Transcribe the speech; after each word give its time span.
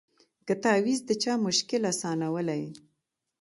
که 0.45 0.53
تعویذ 0.63 0.99
د 1.05 1.11
چا 1.23 1.33
مشکل 1.45 1.81
آسانولای 1.91 2.63